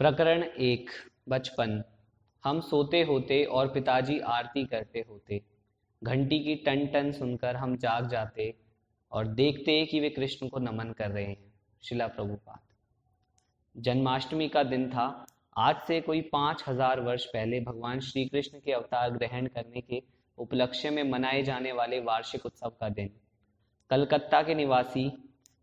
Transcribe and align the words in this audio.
प्रकरण 0.00 0.42
एक, 0.42 0.90
बचपन। 1.28 1.82
हम 2.44 2.60
सोते 2.60 3.02
होते 3.02 3.42
और 3.44 3.68
पिताजी 3.68 4.18
आरती 4.28 4.64
करते 4.64 5.04
होते। 5.08 5.40
घंटी 6.02 6.38
की 6.38 6.54
टन 6.56 6.86
टन 6.86 7.10
सुनकर 7.12 7.56
हम 7.56 7.76
जाग 7.76 8.08
जाते 8.08 8.52
और 9.12 9.26
देखते 9.26 9.84
कि 9.86 10.00
वे 10.00 10.10
कृष्ण 10.10 10.48
को 10.48 10.58
नमन 10.58 10.92
कर 10.92 11.10
रहे 11.10 11.24
हैं, 11.24 11.52
शिला 11.82 12.06
प्रभुपाद। 12.06 12.58
जन्माष्टमी 13.76 14.48
का 14.48 14.62
दिन 14.62 14.88
था। 14.90 15.06
आज 15.58 15.76
से 15.86 16.00
कोई 16.00 16.20
पाँच 16.22 16.64
हज़ार 16.68 17.00
वर्ष 17.00 17.24
पहले 17.24 17.60
भगवान 17.60 18.00
श्री 18.00 18.24
कृष्ण 18.24 18.58
के 18.58 18.72
अवतार 18.72 19.10
ग्रहण 19.10 19.46
करने 19.46 19.80
के 19.80 20.02
उपलक्ष्य 20.38 20.90
में 20.90 21.02
मनाए 21.02 21.42
जाने 21.42 21.72
वाले 21.72 22.00
वार्षिक 22.00 22.44
उत्सव 22.46 22.72
का 22.80 22.88
दिन। 22.88 23.10
कलकत्ता 23.90 24.42
के 24.42 24.54
निवासी, 24.54 25.10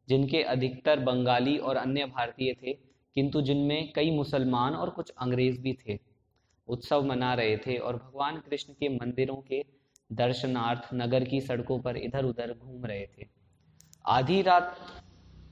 जिनके 0.08 0.42
अधिकतर 0.46 1.00
बंगाली 1.02 1.58
और 1.58 1.76
अन्य 1.76 2.06
भारतीय 2.08 2.54
थे 2.54 2.78
किंतु 3.16 3.42
जिनमें 3.42 3.92
कई 3.96 4.12
मुसलमान 4.12 4.74
और 4.74 4.90
कुछ 4.90 5.12
अंग्रेज़ 5.18 5.62
भी 5.62 5.78
थे। 5.88 6.00
उत्सव 6.68 7.04
मना 7.04 7.34
रहे 7.34 7.58
थे 7.58 7.78
और 7.78 7.96
भगवान 7.96 8.38
कृष्ण 8.40 8.74
के 8.74 8.90
मंदिरों 8.90 9.36
के 9.36 9.64
दर्शनार्थ 10.12 10.90
नगर 10.94 11.24
की 11.24 11.42
सड़कों 11.42 11.80
पर 11.80 11.98
इधर 11.98 12.26
उधर 12.26 12.54
घूम 12.54 12.86
रहे 12.86 13.06
थे। 13.08 13.28
आधी 14.06 14.42
रात 14.42 14.76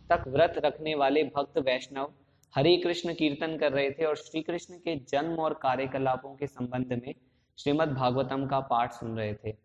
तक 0.10 0.24
व्रत 0.28 0.54
रखने 0.58 0.96
वाले 0.96 1.24
भक्त 1.24 1.58
वैष्णव 1.58 2.14
हरे 2.54 2.76
कृष्ण 2.78 3.14
कीर्तन 3.14 3.58
कर 3.58 3.72
रहे 3.72 3.92
थे 3.92 4.06
और 4.06 4.16
श्री 4.16 4.42
कृष्ण 4.42 4.78
के 4.78 4.96
जन्म 5.10 5.40
और 5.40 5.54
कार्यकलापों 5.54 6.36
के 6.36 6.48
संबंध 6.48 6.94
में 6.94 7.14
श्रीमद् 7.58 7.94
भागवतम 7.94 8.46
का 8.48 8.60
पाठ 8.60 8.92
सुन 8.92 9.18
रहे 9.18 9.34
थे। 9.34 9.56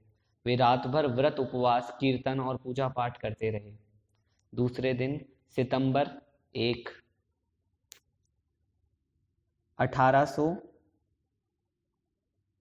वे 0.46 0.56
रात 0.56 0.86
भर 0.86 1.06
व्रत 1.06 1.40
उपवास, 1.40 1.96
कीर्तन 2.00 2.40
और 2.40 2.56
पूजा 2.56 2.88
पाठ 2.88 3.18
करते 3.18 3.50
रहे। 3.50 3.72
दूसरे 4.54 4.94
दिन 4.94 5.20
सितंबर 5.56 6.10
एक 6.54 6.88
अठारह 9.78 10.24
सो 10.24 10.56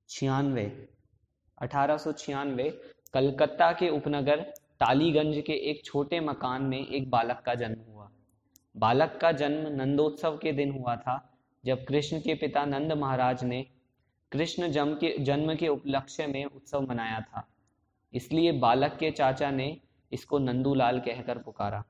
छियानवे, 0.10 0.90
अठारह 1.62 1.98
छियानवे, 1.98 2.70
कलकत्ता 3.14 3.72
के 3.72 3.90
उपनगर 3.90 4.42
टालीगंज 4.80 5.44
के 5.48 5.54
एक 5.54 5.86
छोटे 5.86 6.20
मकान 6.20 6.62
में 6.62 6.88
एक 6.88 7.10
बालक 7.10 7.44
का 7.46 7.56
जन्म 7.56 7.94
हुआ। 7.94 8.12
बालक 8.78 9.20
का 9.22 9.32
जन्म 9.32 9.68
नंदोत्सव 9.68 10.38
के 10.38 10.52
दिन 10.52 10.72
हुआ 10.72 10.96
था, 10.96 11.38
जब 11.66 11.86
कृष्ण 11.86 12.20
के 12.20 12.34
पिता 12.34 12.66
नंद 12.66 12.92
महाराज 12.92 13.44
ने 13.44 13.66
कृष्ण 14.32 14.72
जन्म 14.72 14.94
के 14.94 15.18
जन्म 15.20 15.56
के 15.56 15.68
उपलक्ष्य 15.68 16.28
में 16.28 16.46
उत्सव 16.46 16.82
मनाया 16.82 17.20
था। 17.22 17.48
इसलिए 18.14 18.52
बालक 18.52 18.98
के 18.98 19.12
चाचा 19.12 19.52
ने 19.52 19.82
इसको 20.12 20.40
नंदूलाल 20.40 21.00
कहकर 21.00 21.38
पुकारा। 21.38 21.84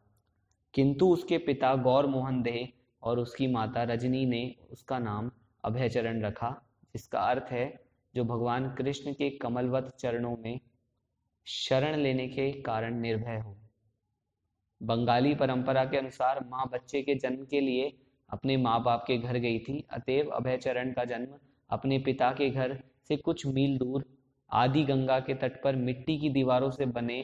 किंतु 0.74 1.14
उसके 1.14 1.38
पिता 1.38 1.76
गौर 1.76 2.06
मोहन 2.06 2.42
देह 2.42 2.70
और 3.06 3.20
उसकी 3.20 3.48
माता 3.48 3.84
रजनी 3.84 4.26
ने 4.26 4.56
उसका 4.72 5.00
नाम 5.00 5.32
अभयचरण 5.64 6.22
रखा, 6.22 6.50
जिसका 6.94 7.20
अर्थ 7.20 7.52
है, 7.52 7.74
जो 8.14 8.24
भगवान 8.24 8.70
कृष्ण 8.76 9.14
के 9.14 9.30
कमलवत 9.38 9.92
चरणों 10.00 10.36
में 10.38 10.60
शरण 11.48 11.96
लेने 11.96 12.28
के 12.28 12.52
कारण 12.62 13.00
निर्भय 13.00 13.38
हो। 13.38 13.58
बंगाली 14.82 15.36
परंपरा 15.36 15.84
के 15.86 15.98
अनुसार 15.98 16.44
माँ 16.50 16.70
बच्चे 16.74 17.02
के 17.02 17.16
जन्म 17.16 17.46
के 17.46 17.60
लिए 17.60 17.94
अपने 18.30 18.58
माँ 18.58 18.82
बाप 18.84 19.04
के 19.08 19.18
घर 19.18 19.38
गई 19.38 19.60
थी। 19.60 19.86
अतएव 19.90 20.30
अभय 20.30 20.58
चरण 20.58 20.92
का 20.94 21.06
जन्म 21.06 21.38
अपने 21.70 22.00
पिता 22.00 22.32
के 22.32 22.50
घर 22.50 22.78
से 23.08 23.16
कुछ 23.18 23.46
मील 23.46 23.78
दूर 23.78 24.06
आदि 24.52 24.84
गंगा 24.84 25.20
के 25.20 25.34
तट 25.34 25.62
पर 25.64 25.76
मिट्टी 25.76 26.18
की 26.18 26.30
दीवारों 26.30 26.70
से 26.72 26.86
बने 26.86 27.24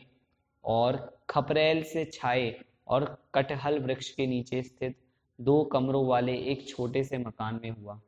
और 0.63 0.97
खपरेल 1.29 1.83
से 1.83 2.05
छाए 2.05 2.53
और 2.87 3.05
कटहल 3.35 3.79
वृक्ष 3.79 4.09
के 4.09 4.27
नीचे 4.27 4.61
स्थित 4.63 4.97
दो 5.41 5.63
कमरों 5.63 6.07
वाले 6.07 6.37
एक 6.37 6.67
छोटे 6.69 7.03
से 7.03 7.17
मकान 7.17 7.59
में 7.63 7.69
हुआ। 7.69 8.01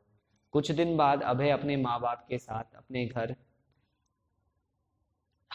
कुछ 0.52 0.70
दिन 0.70 0.96
बाद 0.96 1.22
अभय 1.22 1.50
अपने 1.50 1.76
माँ 1.76 2.00
बाप 2.00 2.26
के 2.28 2.38
साथ 2.38 2.76
अपने 2.76 3.06
घर 3.06 3.36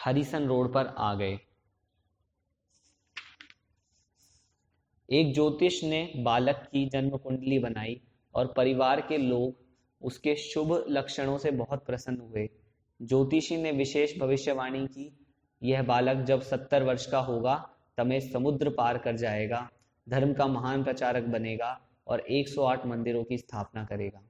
हरिसन 0.04 0.46
रोड 0.46 0.72
पर 0.72 0.86
आ 0.86 1.14
गए। 1.14 1.38
एक 5.08 5.34
ज्योतिष 5.34 5.84
ने 5.84 6.12
बालक 6.16 6.68
की 6.72 6.86
जन्म 6.86 7.16
कुंडली 7.16 7.58
बनाई 7.58 8.00
और 8.34 8.54
परिवार 8.56 9.00
के 9.00 9.18
लोग 9.18 9.56
उसके 10.02 10.36
शुभ 10.36 10.84
लक्षणों 10.88 11.38
से 11.38 11.50
बहुत 11.50 11.86
प्रसन्न 11.86 12.20
हुए। 12.20 12.48
ज्योतिषी 13.02 13.56
ने 13.56 13.72
विशेष 13.72 14.18
भविष्यवाणी 14.18 14.86
की, 14.86 15.26
यह 15.62 15.82
बालक 15.82 16.24
जब 16.24 16.40
सत्तर 16.40 16.82
वर्ष 16.82 17.06
का 17.06 17.18
होगा 17.18 17.70
तमें 17.96 18.20
समुद्र 18.20 18.70
पार 18.70 18.98
कर 18.98 19.16
जाएगा। 19.16 19.68
धर्म 20.08 20.32
का 20.32 20.46
महान 20.46 20.84
प्रचारक 20.84 21.22
बनेगा 21.22 21.80
और 22.06 22.20
108 22.20 22.86
मंदिरों 22.86 23.24
की 23.24 23.38
स्थापना 23.38 23.84
करेगा। 23.84 24.22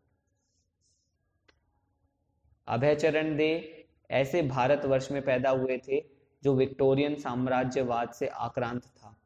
अभयचरण 2.68 3.36
दे 3.36 3.84
ऐसे 4.10 4.42
भारतवर्ष 4.42 5.10
में 5.10 5.22
पैदा 5.22 5.50
हुए 5.50 5.78
थे, 5.78 6.04
जो 6.42 6.54
विक्टोरियन 6.54 7.14
साम्राज्यवाद 7.14 8.10
से 8.10 8.26
आक्रांत 8.26 8.82
था। 8.82 9.16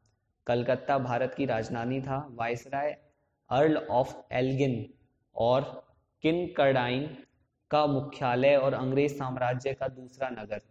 कलकत्ता 0.47 0.97
भारत 0.97 1.33
की 1.37 1.45
राजधानी 1.45 2.01
था, 2.01 2.27
वायसराय, 2.31 2.97
अर्ल 3.49 3.77
ऑफ़ 3.77 4.15
एल्गिन 4.31 4.93
और 5.35 5.87
किनकर्डाइन 6.21 7.17
का 7.71 7.87
मुख्यालय 7.87 8.55
और 8.55 8.73
अंग्रेज़ 8.73 9.15
साम्राज्य 9.15 9.73
का 9.73 9.87
दूसरा 9.87 10.29
नगर। 10.29 10.61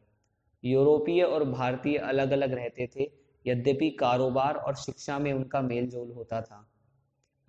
यूरोपीय 0.65 1.23
और 1.23 1.45
भारतीय 1.45 1.97
अलग 1.97 2.31
अलग 2.31 2.53
रहते 2.53 2.87
थे 2.87 3.24
यद्यपि 3.44 3.91
कारोबार 3.91 4.55
और 4.56 4.75
शिक्षा 4.77 5.19
में 5.19 5.32
उनका 5.32 5.60
मेल 5.62 5.88
जोल 5.91 6.10
होता 6.10 6.41
था। 6.43 6.66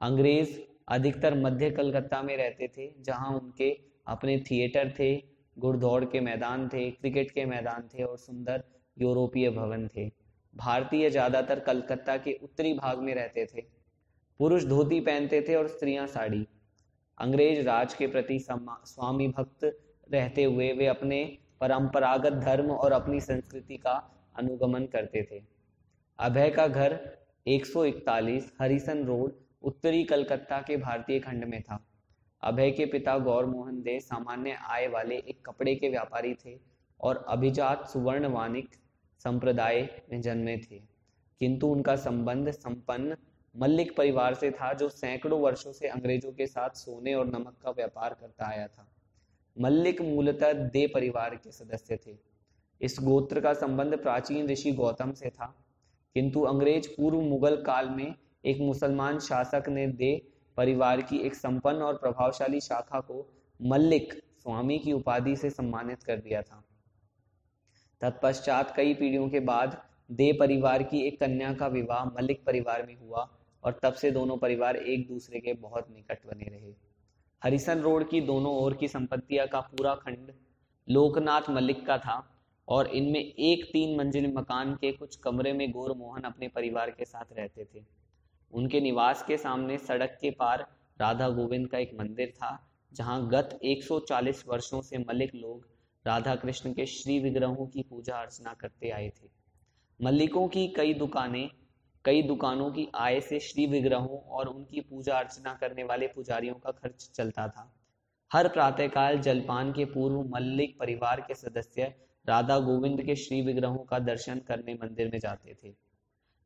अंग्रेज़ 0.02 0.58
अधिकतर 0.88 1.36
मध्य 1.36 1.70
कलकत्ता 1.72 2.22
में 2.22 2.36
रहते 2.38 2.68
थे, 2.68 2.92
जहाँ 3.00 3.32
उनके 3.32 3.70
अपने 4.08 4.38
थिएटर 4.42 4.94
थे 5.00 5.16
घुड़दौड़ 5.58 6.04
के 6.06 6.20
मैदान 6.20 6.68
थे, 6.70 6.90
क्रिकेट 6.92 7.32
के 7.32 7.46
मैदान 7.46 7.88
थे 7.94 8.04
और 8.04 8.18
सुंदर 8.18 8.64
यूरोपीय 8.98 9.50
भवन 9.50 9.88
थे। 9.88 10.10
भारतीय 10.54 11.10
ज़्यादातर 11.10 11.60
कलकत्ता 11.60 12.18
के 12.18 12.34
उत्तरी 12.44 12.74
भाग 12.74 13.00
में 13.00 13.14
रहते 13.16 13.46
थे। 13.46 13.62
पुरुष 14.40 14.64
धोती 14.66 15.00
पहनते 15.00 15.42
थे 15.42 15.56
और 15.56 15.68
स्त्रियाँ 15.68 16.06
साड़ी। 16.08 16.46
अंग्रेज़ 17.18 17.66
राज 17.68 17.94
के 17.94 18.08
प्रति 18.08 18.40
स्वामी 18.40 19.28
भक्त 19.28 19.66
रहते 20.10 20.44
हुए 20.44 20.72
वे 20.74 20.88
अपने 20.88 21.24
परंपरागत 21.62 22.34
धर्म 22.36 22.72
और 22.72 22.92
अपनी 22.92 23.20
संस्कृति 23.22 23.78
का 23.78 23.94
अनुगमन 24.36 24.86
करते 24.86 25.24
थे। 25.24 25.44
अभय 26.20 26.50
का 26.50 26.68
घर 26.68 27.18
141 27.48 28.54
हरिसन 28.62 29.06
रोड, 29.06 29.34
उत्तरी 29.64 30.04
कलकत्ता 30.04 30.62
के 30.62 30.78
भारतीय 30.78 31.20
खंड 31.20 31.46
में 31.46 31.62
था। 31.62 31.86
अभय 32.44 32.72
के 32.72 32.86
पिता 32.86 33.18
गौर 33.18 33.46
मोहन 33.46 33.82
दे 33.82 34.00
सामान्य 34.00 34.52
आय 34.52 34.88
वाले 34.88 35.16
एक 35.16 35.46
कपड़े 35.46 35.76
के 35.76 35.90
व्यापारी 35.90 36.34
थे 36.34 36.60
और 37.02 37.26
अभिजात 37.28 37.90
सुवर्ण 37.90 38.26
वानिक 38.26 38.70
संप्रदाय 39.20 40.04
में 40.12 40.22
जन्मे 40.22 40.58
थे। 40.58 40.82
किंतु 41.40 41.68
उनका 41.68 41.96
संबंध 41.96 42.52
संपन्न, 42.52 43.18
मल्लिक 43.58 43.98
परिवार 43.98 44.34
से 44.34 44.52
था 44.52 44.74
जो 44.74 44.90
सैकड़ों 44.90 45.42
वर्षों 45.42 45.72
से 45.72 45.88
अंग्रेज़ों 45.88 46.32
के 46.32 46.48
साथ 46.48 46.70
सोने 46.70 47.14
और 47.14 47.28
नमक 47.28 47.58
का 47.64 47.72
व्यापार 47.72 48.14
करता 48.14 48.46
आया 48.46 48.68
था। 48.68 48.88
मल्लिक 49.60 50.02
मूलतः 50.02 50.54
दे 50.54 50.88
परिवार 50.88 51.36
के 51.36 51.52
सदस्य 51.52 52.00
थे। 52.08 52.18
इस 52.82 52.98
गोत्र 53.04 53.42
का 53.42 53.54
संबंध 53.54 53.98
प्राचीन 53.98 54.48
ऋषि 54.48 54.72
गौतम 54.72 55.12
से 55.12 55.30
था। 55.30 55.62
किंतु 56.16 56.42
अंग्रेज़ 56.42 56.88
पूर्व 56.88 57.22
मुगल 57.22 57.56
काल 57.56 57.90
में 57.90 58.16
एक 58.46 58.60
मुसलमान 58.60 59.20
शासक 59.20 59.64
ने 59.70 59.88
दे 59.88 60.12
परिवार 60.58 61.02
की 61.02 61.18
एक 61.18 61.36
संपन्न 61.36 61.82
और 61.82 61.94
प्रभावशाली 61.94 62.60
शाखा 62.60 63.00
को 63.00 63.26
मल्लिक 63.62 64.14
स्वामी 64.14 64.78
की 64.80 64.94
उपाधि 64.94 65.36
से 65.36 65.50
सम्मानित 65.50 66.04
कर 66.04 66.18
दिया 66.18 66.42
था। 66.42 66.64
तत्पश्चात 68.02 68.74
कई 68.76 68.94
पीढ़ियों 68.94 69.30
के 69.30 69.40
बाद 69.40 69.78
दे 70.12 70.32
परिवार 70.34 70.84
की 70.84 71.08
एक 71.08 71.20
कन्या 71.20 71.54
का 71.54 71.68
विवाह 71.68 72.06
मलिक 72.06 72.44
परिवार 72.46 72.86
में 72.86 72.98
हुआ 73.00 73.28
और 73.64 73.80
तब 73.84 73.94
से 73.94 74.12
दोनों 74.12 74.38
परिवार 74.38 74.76
एक 74.76 75.08
दूसरे 75.08 75.40
के 75.40 75.54
बहुत 75.54 75.88
निकट 75.90 76.26
बने 76.28 76.46
रहे। 76.46 76.74
हरिसन 77.44 77.80
रोड 77.80 78.10
की 78.10 78.22
दोनों 78.22 78.56
ओर 78.56 78.74
की 78.74 78.88
संपत्तियाँ 78.88 79.48
का 79.48 79.60
पूरा 79.60 79.96
खंड 79.96 80.32
लोकनाथ 80.90 81.50
मलिक 81.50 81.86
का 81.86 81.98
था। 81.98 82.35
और 82.68 82.88
इनमें 82.88 83.20
एक 83.20 83.66
तीन 83.66 83.98
मंजिल 83.98 84.34
मकान 84.34 84.76
के 84.76 84.92
कुछ 84.92 85.16
कमरे 85.16 85.54
में 85.54 85.72
गोर 85.72 85.98
मोहन 85.98 86.22
अपने 86.22 86.48
परिवार 86.48 86.90
के 86.90 87.06
साथ 87.06 87.26
रहते 87.38 87.66
थे। 87.66 87.84
उनके 88.54 88.82
निवास 88.82 89.24
के 89.24 89.38
सामने 89.38 89.78
सड़क 89.78 90.18
के 90.22 90.32
पार 90.32 90.68
राधा 91.02 91.30
गोविंद 91.30 91.68
का 91.68 91.78
एक 91.78 91.92
मंदिर 92.00 92.30
था, 92.30 92.70
जहाँ 92.94 93.30
गत 93.30 93.60
140 93.64 94.44
वर्षों 94.48 94.82
से 94.82 94.98
मलिक 94.98 95.36
लोग 95.36 95.68
राधा 96.08 96.36
कृष्ण 96.36 96.74
के 96.74 96.86
श्री 96.86 97.20
विग्रहों 97.20 97.68
की 97.68 97.84
पूजा 97.84 98.16
अर्चना 98.16 98.54
करते 98.54 98.90
आए 98.90 99.10
थे। 99.10 99.28
मल्लिकों 100.02 100.48
की 100.48 100.68
कई 100.68 100.94
दुकानें, 100.94 101.50
कई 102.06 102.22
दुकानों 102.22 102.72
की 102.72 102.88
आय 102.96 103.22
से 103.22 103.40
श्री 103.40 103.66
विग्रहों 103.68 104.20
और 104.20 104.48
उनकी 104.48 104.82
पूजा 104.82 105.18
अर्चना 105.18 105.54
करने 105.54 105.84
वाले 105.84 106.08
पुजारियों 106.08 106.56
का 106.56 106.72
खर्च 106.72 107.12
चलता 107.14 107.48
था। 107.48 107.76
हर 108.34 108.48
प्रातःकाल 108.48 109.20
जलपान 109.20 109.72
के 109.72 109.86
पूर्व 109.86 110.22
मल्लिक 110.22 110.80
परिवार 110.80 111.22
के 111.22 111.34
सदस्य 111.34 111.96
राधा 112.28 112.60
गोविंद 112.60 113.02
के 113.02 113.16
श्री 113.16 113.42
विग्रहों 113.42 113.84
का 113.86 114.00
दर्शन 114.00 114.40
करने 114.40 114.74
मंदिर 114.74 115.10
में 115.12 115.20
जाते 115.20 115.54
थे। 115.54 115.74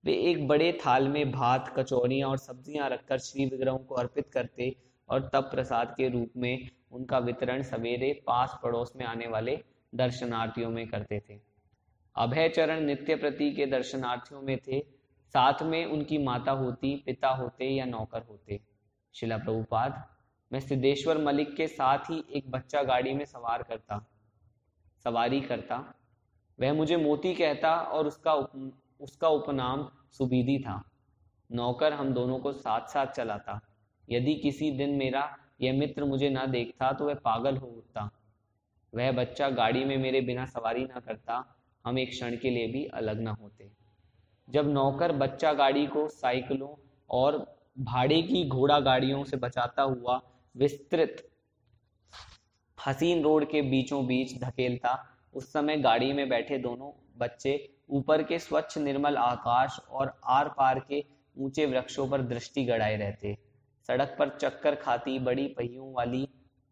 वे 0.04 0.14
एक 0.32 0.48
बड़े 0.48 0.72
थाल 0.86 1.08
में 1.08 1.32
भात 1.32 1.74
कचौड़ियाँ 1.78 2.30
और 2.30 2.38
सब्ज़ियाँ 2.38 2.90
रखकर 2.90 3.18
श्री 3.18 3.46
विग्रहों 3.46 3.78
को 3.78 3.96
अर्पित 3.96 4.30
करते 4.30 4.76
और 5.10 5.30
तप 5.34 5.50
प्रसाद 5.52 5.94
के 5.98 6.10
रूप 6.10 6.34
में 6.38 6.70
उनका 6.92 7.20
वितरण 7.20 7.62
सवेरे 7.62 8.12
पास 8.28 8.60
पड़ोस 8.64 8.94
में 8.96 9.06
आने 9.06 9.28
वाले 9.28 9.60
दर्शनार्थियों 9.96 10.70
में 10.70 10.88
करते 10.88 11.20
थे। 11.20 11.40
अभय 12.16 12.50
चरण 12.50 12.84
नित्य 12.84 13.16
प्रति 13.16 13.52
के 13.52 13.66
दर्शनार्थियों 13.66 14.42
में 14.42 14.58
थे। 14.58 14.80
साथ 15.34 15.64
में 15.64 15.86
उनकी 15.86 16.18
माता 16.18 16.52
होती, 16.52 16.96
पिता 17.06 17.30
होते 17.30 17.66
या 17.66 17.86
नौकर 17.86 18.22
होते। 18.22 18.60
शिला 19.16 19.38
प्रभुपाद, 19.38 20.04
मैं 20.52 20.60
सिद्धेश्वर 20.60 21.18
मलिक 21.18 21.56
के 21.56 21.68
साथ 21.68 22.10
ही 22.10 22.24
एक 22.34 22.52
बच्चा 22.52 22.84
गाड़ी 22.84 23.14
में 23.14 23.26
सवार 23.26 23.64
करता। 23.64 24.06
सवारी 25.06 25.42
करता 25.42 25.96
वह 26.60 26.74
मुझे 26.74 26.98
मोती 26.98 27.34
कहता 27.36 27.76
और 27.76 28.08
उसका 28.08 28.34
उप, 28.34 28.72
उसका 29.00 29.28
उपनाम 29.28 29.88
सुबीदी 30.12 30.58
था। 30.60 30.84
नौकर 31.52 31.94
हम 31.94 32.14
दोनों 32.14 32.40
को 32.40 32.52
साथ 32.54 32.88
साथ 32.88 33.06
चलाता। 33.06 33.60
यदि 34.10 34.36
किसी 34.36 34.72
दिन 34.72 34.90
मेरा 34.90 35.38
यह 35.62 35.74
मित्र 35.74 36.06
मुझे 36.06 36.30
ना 36.30 36.46
देखता 36.46 36.92
तो 36.92 37.06
वह 37.06 37.14
पागल 37.14 37.58
हो 37.58 37.68
उठता। 37.68 38.10
वह 38.94 39.12
बच्चा 39.12 39.50
गाड़ी 39.50 39.86
में 39.86 39.98
मेरे 39.98 40.22
बिना 40.22 40.46
सवारी 40.46 40.84
ना 40.86 41.00
करता 41.00 41.44
हम 41.86 42.00
एक 42.00 42.10
क्षण 42.10 42.38
के 42.38 42.50
लिए 42.50 42.68
भी 42.68 42.86
अलग 42.86 43.20
ना 43.20 43.32
होते। 43.32 43.72
जब 44.50 44.68
नौकर 44.68 45.12
बच्चा 45.12 45.54
गाड़ी 45.54 45.86
को 45.88 46.08
साइकिलों 46.08 46.74
और 47.10 47.38
भाड़े 47.80 48.22
की 48.22 48.48
घोड़ा 48.50 48.80
गाड़ियों 48.80 49.24
से 49.24 49.38
बचाता 49.38 49.82
हुआ 49.82 50.22
विस्तृत 50.56 51.29
हसीन 52.80 53.24
रोड 53.24 53.46
के 53.46 53.62
बीचों 53.62 54.06
बीच 54.08 54.34
धकेलता। 54.42 54.98
उस 55.36 55.52
समय 55.54 55.78
गाड़ी 55.78 56.12
में 56.14 56.28
बैठे 56.30 56.58
दोनों 56.58 56.92
बच्चे 57.18 57.54
ऊपर 57.90 58.24
के 58.24 58.40
स्वच्छ 58.40 58.78
निर्मल 58.78 59.18
आकाश 59.18 59.80
और 59.92 60.14
आर 60.28 60.50
पार 60.50 60.80
के 60.90 61.04
ऊँचे 61.36 61.66
वृक्षों 61.66 62.08
पर 62.10 62.22
दृष्टि 62.24 62.64
गड़ाए 62.66 62.96
रहते। 62.98 63.38
सड़क 63.90 64.16
पर 64.20 64.30
चक्कर 64.38 64.76
खाती 64.76 65.18
बड़ी 65.20 65.48
पहियों 65.48 65.92
वाली 65.94 66.28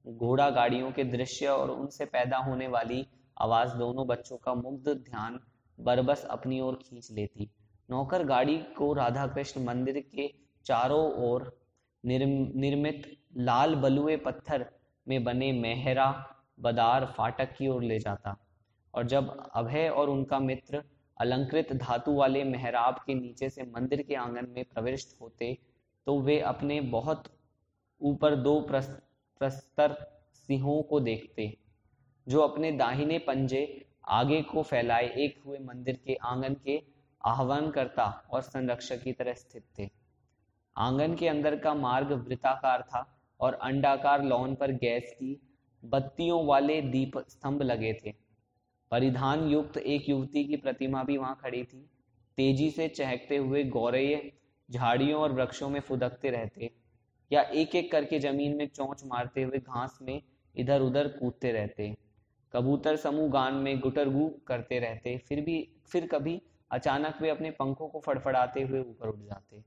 घोड़ा 0.06 0.50
गाड़ियों 0.50 0.92
के 0.92 1.04
दृश्य 1.04 1.48
और 1.48 1.70
उनसे 1.72 2.06
पैदा 2.06 2.38
होने 2.38 2.68
वाली 2.68 3.06
आवाज़ 3.38 3.74
दोनों 3.76 4.08
बच्चों 4.08 4.38
का 4.38 4.54
मुग्ध 4.54 4.90
ध्यान 4.90 5.40
बरबस 5.78 6.26
अपनी 6.30 6.60
ओर 6.60 6.80
खींच 6.84 7.12
लेती। 7.12 7.50
नौकर 7.90 8.24
गाड़ी 8.24 8.58
को 8.78 8.94
राधा 8.94 9.26
कृष्ण 9.28 9.64
मंदिर 9.64 10.00
के 10.16 10.28
चारों 10.66 11.04
ओर 11.24 11.52
निर्मित 12.04 13.04
लाल 13.38 13.76
बलुए 13.76 14.16
पत्थर 14.18 14.66
में 15.08 15.24
बने 15.24 15.52
मेहरा 15.54 16.10
बदार 16.60 17.06
फाटक 17.18 17.56
की 17.58 17.68
ओर 17.68 17.84
ले 17.84 18.00
जाता। 18.00 18.36
और 18.94 19.08
जब 19.08 19.30
अभय 19.56 19.88
और 19.90 20.10
उनका 20.10 20.40
मित्र 20.40 20.84
अलंकृत 21.18 21.74
धातु 21.74 22.14
वाले 22.14 22.44
मेहराब 22.44 23.00
के 23.06 23.14
नीचे 23.14 23.50
से 23.50 23.64
मंदिर 23.66 24.02
के 24.02 24.16
आँगन 24.16 24.48
में 24.50 24.64
प्रविष्ट 24.66 25.22
होते 25.22 25.58
तो 26.08 26.20
वे 26.22 26.40
अपने 26.42 26.80
बहुत 26.82 27.24
ऊपर 28.02 28.36
दो 28.36 28.60
प्रस्तर 28.62 29.96
सिंहों 30.36 30.82
को 30.82 31.00
देखते, 31.00 31.58
जो 32.28 32.42
अपने 32.42 32.72
दाहिने 32.72 33.18
पंजे 33.20 33.64
आगे 34.10 34.42
को 34.42 34.62
फैलाए 34.64 35.08
एक 35.18 35.42
हुए 35.46 35.58
मंदिर 35.60 36.00
के 36.06 36.16
आँगन 36.24 36.56
के 36.66 36.82
आह्वान 37.22 37.70
करता 37.72 38.06
और 38.32 38.42
संरक्षक 38.42 39.02
की 39.04 39.12
तरह 39.12 39.34
स्थित 39.34 39.64
थे। 39.80 39.90
आँगन 40.76 41.16
के 41.16 41.28
अंदर 41.28 41.56
का 41.56 41.74
मार्ग 41.76 42.12
वृत्ताकार 42.18 42.82
था। 42.84 43.06
और 43.40 43.54
अंडाकार 43.54 44.24
लॉन 44.24 44.56
पर 44.56 44.72
गैस 44.72 45.12
की 45.14 45.42
बत्तियों 45.86 46.46
वाले 46.46 46.82
दीप 46.82 47.18
स्तंभ 47.18 47.62
लगे 47.62 47.94
थे। 47.94 48.14
परिधान 48.92 49.48
युक्त 49.48 49.78
एक 49.78 50.10
युवती 50.10 50.44
की 50.44 50.56
प्रतिमा 50.56 51.04
भी 51.04 51.18
वहाँ 51.18 51.40
खड़ी 51.42 51.64
थी। 51.64 51.90
तेज़ी 52.38 52.72
से 52.72 52.88
चहकते 52.88 53.38
हुए 53.38 53.64
गौरय 53.64 54.32
झाड़ियों 54.72 55.22
और 55.22 55.32
वृक्षों 55.32 55.70
में 55.70 55.80
फुदकते 55.80 56.30
रहते। 56.30 56.72
या 57.32 57.42
एक 57.42 57.76
एक 57.76 57.92
करके 57.92 58.20
ज़मीन 58.20 58.56
में 58.58 58.68
चौंच 58.68 59.02
मारते 59.06 59.44
हुए 59.44 59.58
घास 59.58 60.00
में 60.02 60.22
इधर 60.56 60.82
उधर 60.82 61.08
कूदते 61.08 61.52
रहते। 61.52 61.98
कबूतर 62.54 62.96
समूह 62.96 63.30
गान 63.30 63.54
में 63.54 63.80
गुटरगु 63.80 64.30
करते 64.48 64.80
रहते। 64.80 65.18
फिर 65.18 65.42
भी, 65.42 65.70
फिर 65.88 66.08
कभी 66.08 66.42
अचानक 66.72 67.22
वे 67.22 67.30
अपने 67.30 67.52
पंखों 67.52 67.88
को 67.88 68.00
फड़फड़ाते 68.00 68.62
हुए 68.62 68.80
ऊपर 68.80 69.08
उठ 69.08 69.20
जाते। 69.20 69.64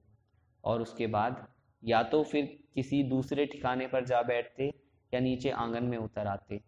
और 0.64 0.82
उसके 0.82 1.06
बाद 1.06 1.48
या 1.82 2.02
तो 2.02 2.22
फिर 2.22 2.58
किसी 2.74 3.02
दूसरे 3.02 3.46
ठिकाने 3.46 3.86
पर 3.86 4.04
जा 4.04 4.22
बैठते 4.22 4.72
या 5.12 5.20
नीचे 5.20 5.50
आँगन 5.50 5.84
में 5.84 5.98
उतर 5.98 6.26
आते। 6.26 6.58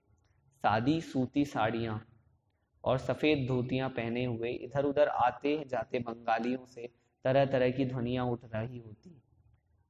सादी 0.65 1.01
सूती 1.01 1.45
साड़ियाँ 1.45 2.01
और 2.85 2.99
सफ़ेद 2.99 3.47
धोतियाँ 3.49 3.89
पहने 3.89 4.25
हुए 4.25 4.51
इधर 4.51 4.85
उधर 4.85 5.09
आते 5.09 5.65
जाते 5.69 5.99
बंगालियों 5.99 6.67
से 6.67 6.89
तरह 7.25 7.45
तरह 7.45 7.71
की 7.71 7.85
ध्वनियाँ 7.85 8.27
उठ 8.27 8.45
रही 8.55 8.79
होती। 8.79 9.23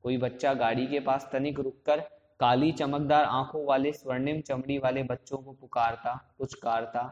कोई 0.02 0.16
बच्चा 0.16 0.54
गाड़ी 0.54 0.86
के 0.86 1.00
पास 1.00 1.28
तनिक 1.32 1.60
रुककर 1.60 2.00
काली 2.40 2.72
चमकदार 2.72 3.24
आँखों 3.24 3.64
वाले, 3.66 3.92
स्वर्णिम 3.92 4.40
चमड़ी 4.40 4.78
वाले 4.78 5.02
बच्चों 5.02 5.38
को 5.38 5.52
पुकारता, 5.52 6.34
पुचकारता, 6.38 7.02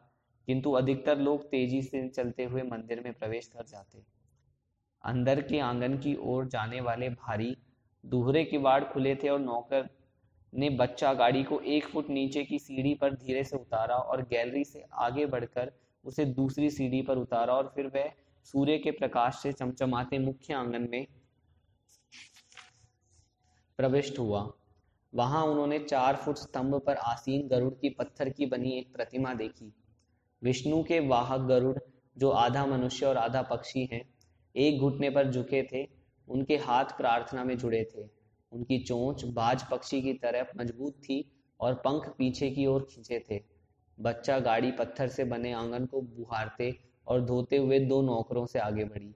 किंतु 0.48 0.72
अधिकतर 0.72 1.18
लोग 1.18 1.44
तेज़ी 1.44 1.82
से 1.82 2.08
चलते 2.08 2.44
हुए 2.44 2.62
मंदिर 2.62 3.00
में 3.00 3.12
प्रवेश 3.12 3.46
कर 3.46 3.64
जाते। 3.64 4.02
अंदर 5.04 5.40
के 5.40 5.58
आँगन 5.58 5.98
की 5.98 6.16
ओर 6.20 6.46
जाने 6.46 6.80
वाले 6.80 7.08
भारी 7.08 7.56
दूहरे 8.06 8.44
किवाड़ 8.44 8.84
खुले 8.84 9.14
थे 9.14 9.28
और 9.28 9.40
नौकर 9.40 9.88
ने 10.54 10.70
बच्चा 10.70 11.14
गाड़ी 11.14 11.44
को 11.44 11.60
एक 11.60 11.86
फुट 11.86 12.10
नीचे 12.10 12.44
की 12.44 12.58
सीढ़ी 12.58 12.94
पर 12.94 13.14
धीरे 13.14 13.44
से 13.44 13.56
उतारा 13.56 13.96
और 13.96 14.22
गैलरी 14.22 14.64
से 14.64 14.84
आगे 14.92 15.26
बढ़कर 15.26 15.72
उसे 16.04 16.24
दूसरी 16.24 16.70
सीढ़ी 16.70 17.02
पर 17.02 17.18
उतारा 17.18 17.54
और 17.54 17.72
फिर 17.74 17.86
वह 17.86 18.12
सूर्य 18.44 18.78
के 18.78 18.90
प्रकाश 18.90 19.42
से 19.42 19.52
चमचमाते 19.52 20.18
मुख्य 20.18 20.54
आँगन 20.54 20.88
में 20.90 21.06
प्रविष्ट 23.78 24.18
हुआ। 24.18 24.52
वहाँ 25.14 25.44
उन्होंने 25.44 25.78
चार 25.78 26.16
फुट 26.16 26.36
स्तंभ 26.36 26.80
पर 26.86 26.96
आसीन 26.96 27.48
गरुड़ 27.48 27.74
की 27.74 27.88
पत्थर 27.88 28.28
की 28.28 28.46
बनी 28.46 28.78
एक 28.78 28.92
प्रतिमा 28.94 29.34
देखी। 29.34 29.74
विष्णु 30.42 30.84
के 30.84 31.00
वाहक 31.00 31.40
गरुड़, 31.40 31.78
जो 32.18 32.30
आधा 32.30 32.66
मनुष्य 32.66 33.06
और 33.06 33.16
आधा 33.16 33.42
पक्षी 33.42 33.88
हैं, 33.92 34.14
एक 34.56 34.78
घुटने 34.78 35.10
पर 35.10 35.30
झुके 35.30 35.62
थे। 35.62 35.99
उनके 36.30 36.56
हाथ 36.56 36.84
प्रार्थना 36.84 37.44
में 37.44 37.58
जुड़े 37.58 37.84
थे। 37.96 38.02
उनकी 38.52 38.78
चोंच 38.78 39.24
बाज 39.24 39.62
पक्षी 39.70 40.02
की 40.02 40.12
तरफ़ 40.12 40.48
मज़बूत 40.56 40.94
थी 40.94 41.24
और 41.60 41.74
पंख 41.74 42.14
पीछे 42.18 42.50
की 42.50 42.66
ओर 42.66 42.86
खींचे 42.90 43.24
थे। 43.30 43.42
बच्चा 44.00 44.38
गाड़ी 44.38 44.72
पत्थर 44.72 45.08
से 45.08 45.24
बने 45.24 45.52
आँगन 45.52 45.86
को 45.86 46.00
बुहारते 46.00 46.80
और 47.06 47.20
धोते 47.20 47.56
हुए 47.56 47.78
दो 47.78 48.02
नौकरों 48.02 48.46
से 48.46 48.58
आगे 48.58 48.84
बढ़ी। 48.84 49.14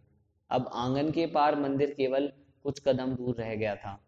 अब 0.51 0.71
आँगन 0.73 1.11
के 1.11 1.27
पार 1.27 1.61
मंदिर 1.61 1.95
केवल 1.97 2.33
कुछ 2.63 2.81
कदम 2.81 3.15
दूर 3.15 3.37
रह 3.37 3.55
गया 3.55 3.77
था। 3.77 4.01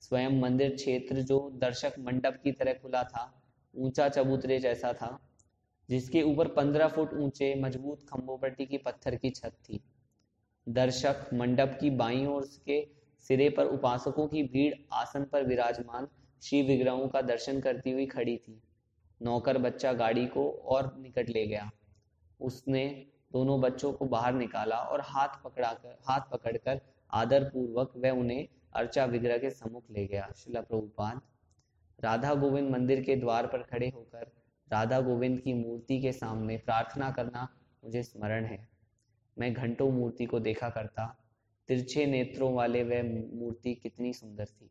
स्वयं 0.00 0.40
मंदिर 0.40 0.74
क्षेत्र 0.76 1.20
जो 1.20 1.50
दर्शक 1.54 1.94
मंडप 1.98 2.40
की 2.44 2.52
तरह 2.52 2.72
खुला 2.72 3.02
था, 3.02 3.42
ऊँचा 3.74 4.08
चबूतरे 4.08 4.58
जैसा 4.58 4.92
था, 4.92 5.18
जिसके 5.88 6.22
ऊपर 6.22 6.48
पंद्रह 6.48 6.88
फुट 6.88 7.14
ऊँचे 7.14 7.54
मज़बूत 7.54 8.02
खंभोपट्टी 8.02 8.66
की 8.66 8.78
पत्थर 8.78 9.16
की 9.16 9.30
छत 9.30 9.52
थी। 9.68 9.80
दर्शक 10.68 11.30
मंडप 11.34 11.76
की 11.80 11.90
बाई 11.90 12.26
ओर 12.26 12.48
के 12.66 12.86
सिरे 13.18 13.48
पर 13.50 13.66
उपासकों 13.66 14.26
की 14.28 14.42
भीड़ 14.42 14.74
आसन 14.92 15.24
पर 15.24 15.46
विराजमान 15.46 16.08
श्री 16.42 16.62
विग्रहों 16.62 17.08
का 17.08 17.20
दर्शन 17.22 17.60
करती 17.60 17.92
हुई 17.92 18.06
खड़ी 18.06 18.36
थी। 18.36 18.62
नौकर 19.22 19.58
बच्चा 19.58 19.92
गाड़ी 19.92 20.26
को 20.26 20.50
और 20.50 20.96
निकट 20.98 21.28
ले 21.28 21.46
गया। 21.46 21.70
उसने 22.40 23.06
दोनों 23.32 23.60
बच्चों 23.60 23.92
को 23.92 24.04
बाहर 24.04 24.34
निकाला 24.34 24.76
और 24.76 25.00
हाथ 25.00 25.28
पकड़ा 25.44 25.72
कर 25.72 25.98
हाथ 26.08 26.20
पकड़कर 26.32 26.80
आदर 27.10 27.44
पूर्वक 27.44 27.92
वह 27.96 28.10
उन्हें 28.10 28.48
अर्चा 28.72 29.04
विग्रह 29.04 29.38
के 29.38 29.50
सम्मुख 29.50 29.84
ले 29.90 30.06
गया। 30.06 30.32
शिला 30.36 30.60
प्रभुपाद, 30.60 31.20
राधा 32.00 32.34
गोविंद 32.34 32.70
मंदिर 32.70 33.02
के 33.02 33.16
द्वार 33.16 33.46
पर 33.46 33.62
खड़े 33.62 33.88
होकर 33.88 34.32
राधा 34.72 35.00
गोविंद 35.00 35.40
की 35.40 35.52
मूर्ति 35.54 36.00
के 36.00 36.12
सामने 36.12 36.56
प्रार्थना 36.56 37.10
करना 37.10 37.48
मुझे 37.84 38.02
स्मरण 38.02 38.44
है। 38.44 38.73
मैं 39.38 39.54
घंटों 39.54 39.90
मूर्ति 39.90 40.24
को 40.24 40.40
देखा 40.40 40.68
करता, 40.68 41.26
तिरछे 41.68 42.06
नेत्रों 42.06 42.54
वाले 42.54 42.82
वह 42.82 43.02
मूर्ति 43.34 43.74
कितनी 43.74 44.12
सुंदर 44.12 44.44
थी। 44.44 44.70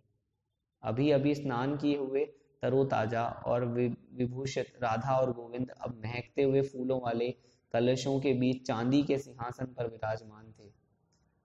अभी 0.84 1.12
अभी 1.12 1.36
स्नान 1.36 1.78
किए 1.78 1.98
हुए 1.98 2.26
तरोताजा 2.62 3.24
और 3.24 3.66
विभूषित 4.14 4.74
राधा 4.84 5.18
और 5.18 5.34
गोविंद 5.34 5.70
अब 5.70 6.02
महकते 6.06 6.44
हुए 6.44 6.62
फूलों 6.62 7.02
वाले 7.02 7.32
कलशों 7.74 8.20
के 8.20 8.34
बीच 8.34 8.68
चांदी 8.68 9.04
के 9.04 9.18
सिंहासन 9.18 9.66
पर 9.66 9.88
विराजमान 9.88 10.54
थे। 10.60 10.72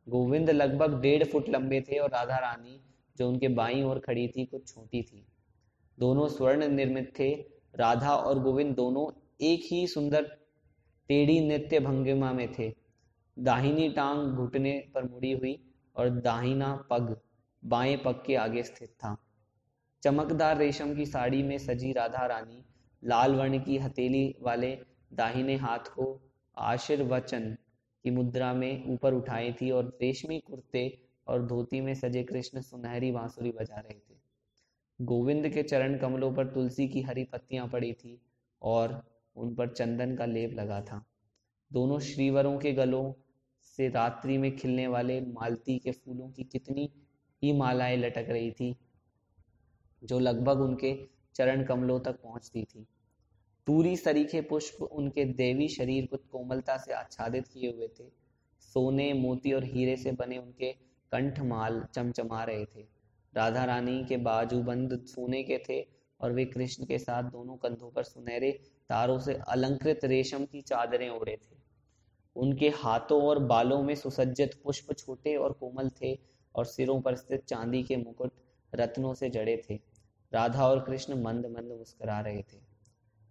गोविंद 0.08 0.50
लगभग 0.50 1.00
डेढ़ 1.00 1.24
फुट 1.24 1.48
लंबे 1.48 1.80
थे 1.80 1.98
और 1.98 2.10
राधा 2.10 2.38
रानी, 2.38 2.80
जो 3.18 3.28
उनके 3.28 3.48
बाई 3.48 3.82
ओर 3.82 3.98
खड़ी 3.98 4.28
थी, 4.28 4.44
कुछ 4.44 4.74
छोटी 4.74 5.02
थी। 5.02 5.26
दोनों 5.98 6.28
स्वर्ण 6.28 6.68
निर्मित 6.68 7.12
थे। 7.18 7.34
राधा 7.74 8.14
और 8.14 8.38
गोविंद 8.38 8.76
दोनों 8.76 9.28
एक 9.40 9.60
ही 9.72 9.86
सुंदर, 9.86 10.22
टेढ़ी 11.08 11.40
नृत्य 11.40 11.80
भंगिमा 11.80 12.32
में 12.32 12.52
थे। 12.52 12.87
दाहिनी 13.38 13.88
टांग 13.88 14.36
घुटने 14.36 14.88
पर 14.94 15.04
मुड़ी 15.04 15.32
हुई 15.32 15.72
और 15.96 16.10
दाहिना 16.10 16.86
पग 16.90 17.20
बाएँ 17.64 17.96
पग 17.96 18.22
के 18.26 18.34
आगे 18.34 18.62
स्थित 18.62 18.88
था। 18.88 19.16
चमकदार 20.02 20.56
रेशम 20.56 20.94
की 20.94 21.06
साड़ी 21.06 21.42
में 21.42 21.58
सजी 21.58 21.92
राधा 21.92 22.26
रानी, 22.26 22.64
लाल 23.04 23.34
वर्ण 23.34 23.60
की 23.60 23.78
हथेली 23.78 24.34
वाले 24.42 24.78
दाहिने 25.12 25.56
हाथ 25.56 25.78
को 25.78 26.30
आशीर्वचन 26.58 27.56
की 28.04 28.10
मुद्रा 28.10 28.52
में 28.52 28.86
ऊपर 28.86 29.14
उठाई 29.14 29.52
थी 29.52 29.70
और 29.70 29.98
रेशमी 30.02 30.40
कुर्ते 30.40 31.02
और 31.26 31.46
धोती 31.46 31.80
में 31.80 31.94
सजे 31.94 32.22
कृष्ण 32.22 32.60
सुनहरी 32.60 33.12
बांसुरी 33.12 33.50
बजा 33.50 33.76
रहे 33.76 33.94
थे। 33.94 34.18
गोविंद 35.00 35.48
के 35.48 35.62
चरण 35.62 35.98
कमलों 35.98 36.34
पर 36.34 36.46
तुलसी 36.46 36.88
की 36.88 37.02
हरी 37.02 37.24
पत्तियाँ 37.24 37.68
पड़ी 37.68 37.92
थी 37.92 38.20
और 38.62 39.02
उन 39.36 39.54
पर 39.54 39.68
चंदन 39.68 40.16
का 40.16 40.26
लेप 40.26 40.52
लगा 40.54 40.80
था। 40.80 41.06
दोनों 41.72 41.98
श्रीवरों 41.98 42.58
के 42.58 42.72
गलों 42.72 43.12
से 43.78 43.88
रात्रि 43.88 44.38
में 44.38 44.56
खिलने 44.56 44.86
वाले 44.86 45.20
मालती 45.20 45.78
के 45.78 45.90
फूलों 45.90 46.28
की 46.28 46.44
कितनी 46.44 46.90
ही 47.42 47.52
मालाएँ 47.52 47.96
लटक 47.96 48.26
रही 48.28 48.50
थी, 48.50 48.74
जो 50.02 50.18
लगभग 50.18 50.60
उनके 50.60 50.94
चरण 51.34 51.64
कमलों 51.64 51.98
तक 52.00 52.20
पहुँचती 52.22 52.62
थी। 52.64 52.86
टूरी 53.66 53.96
सरीखे 53.96 54.40
पुष्प 54.40 54.82
उनके 54.82 55.24
देवी 55.24 55.68
शरीर 55.68 56.06
को 56.06 56.16
कोमलता 56.32 56.76
से 56.76 56.92
आच्छादित 56.92 57.48
किए 57.48 57.70
हुए 57.70 57.88
थे। 57.88 58.04
सोने, 58.62 59.12
मोती 59.12 59.52
और 59.52 59.64
हीरे 59.64 59.96
से 59.96 60.12
बने 60.12 60.38
उनके 60.38 60.72
कंठमाल 61.12 61.82
चमचमा 61.94 62.42
रहे 62.44 62.64
थे। 62.64 62.86
राधा 63.34 63.64
रानी 63.64 64.04
के 64.04 64.16
बाजूबंद 64.16 64.98
सोने 65.06 65.42
के 65.42 65.58
थे 65.58 65.80
और 66.20 66.32
वे 66.32 66.44
कृष्ण 66.44 66.86
के 66.86 66.98
साथ 66.98 67.30
दोनों 67.30 67.56
कंधों 67.56 67.90
पर 67.90 68.02
सुनहरे 68.02 68.50
तारों 68.88 69.18
से 69.18 69.34
अलंकृत 69.48 70.04
रेशम 70.04 70.44
की 70.44 70.60
चादरें 70.62 71.08
ओढ़े 71.10 71.36
थे। 71.36 71.57
उनके 72.38 72.68
हाथों 72.68 73.22
और 73.22 73.38
बालों 73.38 73.82
में 73.82 73.94
सुसज्जित 73.94 74.54
पुष्प 74.64 74.92
छोटे 74.92 75.36
और 75.36 75.52
कोमल 75.52 75.90
थे 76.02 76.18
और 76.54 76.64
सिरों 76.64 77.00
पर 77.00 77.14
स्थित 77.14 77.44
चांदी 77.44 77.82
के 77.82 77.96
मुकुट 77.96 78.32
रत्नों 78.74 79.14
से 79.14 79.30
जड़े 79.30 79.62
थे। 79.70 79.80
राधा 80.32 80.68
और 80.68 80.80
कृष्ण 80.80 81.22
मंद 81.22 81.46
मंद 81.46 81.72
मुस्कुरा 81.78 82.20
रहे 82.20 82.42
थे। 82.42 82.58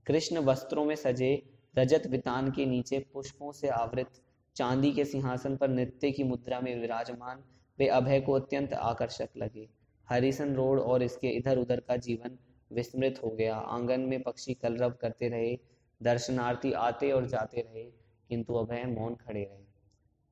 कृष्ण 0.06 0.38
वस्त्रों 0.38 0.86
में 0.86 0.96
सजे 0.96 1.50
रजत 1.78 2.08
वितान 2.08 2.52
के 2.52 2.66
नीचे 2.66 3.00
पुष्पों 3.14 3.52
से 3.52 3.68
आवृत, 3.68 4.08
चांदी 4.56 4.92
के 4.92 5.06
सिंहासन 5.06 5.58
पर 5.58 5.70
नृत्य 5.70 6.12
की 6.12 6.24
मुद्रा 6.24 6.60
में 6.60 6.82
विराजमान, 6.82 7.44
वे 7.80 7.88
अभय 7.88 8.22
को 8.22 8.34
अत्यंत 8.34 8.74
आकर्षक 8.74 9.30
लगे। 9.38 9.70
हरिसन 10.10 10.56
रोड 10.56 10.80
और 10.80 11.04
इसके 11.04 11.28
इधर 11.28 11.58
उधर 11.58 11.80
का 11.80 11.96
जीवन 11.96 12.38
विस्मृत 12.72 13.22
हो 13.24 13.30
गया। 13.30 13.56
आँगन 13.56 14.00
में 14.00 14.24
पक्षी 14.24 14.54
कलरव 14.54 14.92
करते 14.92 15.30
रहे, 15.30 15.58
दर्शनार्थी 16.04 16.72
आते 16.72 17.12
और 17.12 17.26
जाते 17.26 17.62
रहे। 17.62 18.07
किंतु 18.30 18.54
अभय 18.54 18.84
मौन 18.84 19.16
खड़े 19.16 19.44
रहे। 19.44 19.64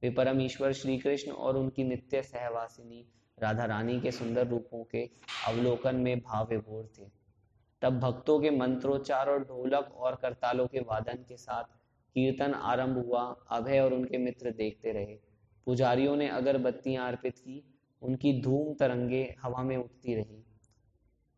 वे 0.04 0.10
परम 0.10 0.42
ईश्वर 0.42 0.74
श्री 0.74 0.98
कृष्ण 0.98 1.32
और 1.32 1.58
उनकी 1.58 1.84
नित्य 1.84 2.22
सहवासिनी 2.22 3.06
राधा 3.40 3.66
रानी 3.66 4.02
के 4.02 4.12
सुंदर 4.12 4.48
रूपों 4.48 4.84
के 4.84 5.10
अवलोकन 5.48 5.96
में 5.96 6.20
भाव 6.20 6.48
विभोर 6.50 6.90
थे। 7.00 7.04
तब 7.82 8.00
भक्तों 8.00 8.40
के 8.40 8.50
मंत्रोच्चार 8.50 9.30
और 9.30 9.40
ढोलक 9.40 9.96
और 9.98 10.16
करतालों 10.16 10.68
के 10.68 10.80
वादन 10.80 11.26
के 11.30 11.38
साथ 11.38 11.64
कीर्तन 12.14 12.54
आरंभ 12.54 13.06
हुआ। 13.06 13.36
अभय 13.50 13.80
और 13.80 13.94
उनके 13.94 14.18
मित्र 14.18 14.52
देखते 14.52 14.92
रहे। 14.92 15.20
पुजारियों 15.66 16.16
ने 16.16 16.30
अगरबत्तियाँ 16.30 17.08
अर्पित 17.08 17.38
की। 17.38 17.76
उनकी 18.02 18.42
धूम 18.42 18.74
तरंगे 18.74 19.36
हवा 19.42 19.64
में 19.64 19.78
उठती 19.78 20.16
रही। 20.16 20.44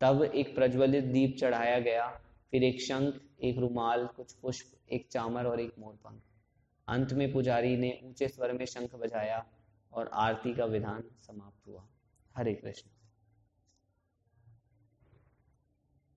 तब 0.00 0.22
एक 0.22 0.54
प्रज्वलित 0.54 1.04
दीप 1.04 1.36
चढ़ाया 1.40 1.78
गया। 1.78 2.20
फिर 2.50 2.64
एक 2.64 2.80
शंख, 2.80 3.20
एक 3.42 3.58
रुमाल, 3.58 4.06
कुछ 4.06 4.32
पुष्प, 4.32 4.92
एक 4.92 5.08
चामर 5.10 5.46
और 5.46 5.60
एक 5.60 5.72
मोरपंख 5.78 6.20
अंत 6.88 7.12
में 7.12 7.32
पुजारी 7.32 7.76
ने 7.76 8.00
ऊँचे 8.04 8.28
स्वर 8.28 8.52
में 8.52 8.66
शंख 8.66 8.94
बजाया 8.94 9.46
और 9.92 10.10
आरती 10.12 10.54
का 10.54 10.64
विधान 10.64 11.04
समाप्त 11.20 11.68
हुआ। 11.68 11.86
हरे 12.36 12.54
कृष्ण। 12.54 12.90